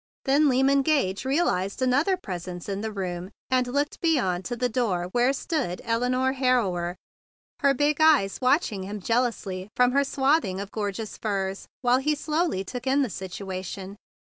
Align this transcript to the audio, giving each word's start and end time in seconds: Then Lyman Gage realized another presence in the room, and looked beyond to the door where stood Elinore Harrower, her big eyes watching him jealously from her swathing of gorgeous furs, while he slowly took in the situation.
Then 0.25 0.49
Lyman 0.49 0.81
Gage 0.81 1.25
realized 1.25 1.79
another 1.79 2.17
presence 2.17 2.67
in 2.67 2.81
the 2.81 2.91
room, 2.91 3.29
and 3.51 3.67
looked 3.67 4.01
beyond 4.01 4.43
to 4.45 4.55
the 4.55 4.67
door 4.67 5.09
where 5.11 5.31
stood 5.31 5.79
Elinore 5.83 6.33
Harrower, 6.33 6.95
her 7.59 7.75
big 7.75 7.97
eyes 8.01 8.39
watching 8.41 8.81
him 8.81 8.99
jealously 8.99 9.69
from 9.75 9.91
her 9.91 10.03
swathing 10.03 10.59
of 10.59 10.71
gorgeous 10.71 11.17
furs, 11.19 11.67
while 11.83 11.99
he 11.99 12.15
slowly 12.15 12.63
took 12.63 12.87
in 12.87 13.03
the 13.03 13.11
situation. 13.11 13.95